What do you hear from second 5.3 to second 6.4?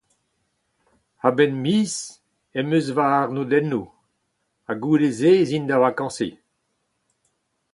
ez in da vakañsiñ.